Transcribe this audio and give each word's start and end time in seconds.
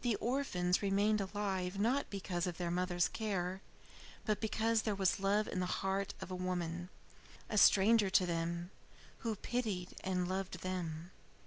The 0.00 0.16
orphans 0.16 0.80
remained 0.80 1.20
alive 1.20 1.78
not 1.78 2.08
because 2.08 2.46
of 2.46 2.56
their 2.56 2.70
mother's 2.70 3.06
care, 3.06 3.60
but 4.24 4.40
because 4.40 4.80
there 4.80 4.94
was 4.94 5.20
love 5.20 5.46
in 5.46 5.60
the 5.60 5.66
heart 5.66 6.14
of 6.22 6.30
a 6.30 6.34
woman, 6.34 6.88
a 7.50 7.58
stranger 7.58 8.08
to 8.08 8.24
them, 8.24 8.70
who 9.18 9.36
pitied 9.36 9.90
and 10.02 10.26
loved 10.26 10.60
them. 10.60 11.10